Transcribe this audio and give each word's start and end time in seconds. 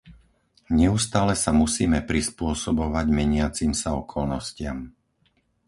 Neustále 0.81 1.33
sa 1.43 1.51
musíme 1.61 1.99
prispôsobovať 2.11 3.05
meniacim 3.19 3.71
sa 3.81 3.89
okolnostiam. 4.01 4.77